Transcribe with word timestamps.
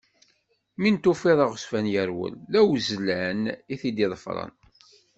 Mi 0.79 0.89
n-tufiḍ 0.91 1.39
aɣezzfan 1.45 1.85
yerwel, 1.93 2.33
d 2.51 2.53
awezzlan 2.59 3.41
i 3.73 3.75
t-id-iḍefren. 3.81 4.51